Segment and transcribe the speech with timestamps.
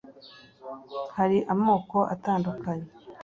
[1.17, 2.87] hari amoko atandukanye